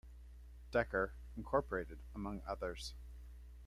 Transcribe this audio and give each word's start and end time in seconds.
Decker, 0.71 1.13
Incorporated 1.37 1.99
among 2.15 2.41
others. 2.47 2.95